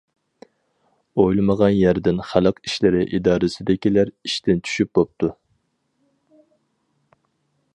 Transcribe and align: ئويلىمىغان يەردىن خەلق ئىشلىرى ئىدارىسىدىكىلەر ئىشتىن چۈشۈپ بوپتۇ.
ئويلىمىغان 1.23 1.73
يەردىن 1.79 2.21
خەلق 2.29 2.61
ئىشلىرى 2.69 3.03
ئىدارىسىدىكىلەر 3.17 4.13
ئىشتىن 4.15 4.63
چۈشۈپ 4.69 4.93
بوپتۇ. 5.29 5.33